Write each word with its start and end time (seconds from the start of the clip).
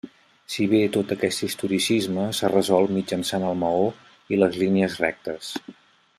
Si 0.51 0.63
bé 0.69 0.79
tot 0.95 1.11
aquest 1.15 1.43
historicisme 1.47 2.23
s'ha 2.37 2.51
resolt 2.55 2.95
mitjançant 2.97 3.47
el 3.51 3.61
maó 3.67 3.85
i 4.37 4.41
les 4.45 4.59
línies 4.65 4.97
rectes. 5.05 5.55